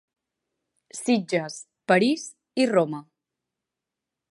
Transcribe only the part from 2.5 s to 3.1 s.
i Roma.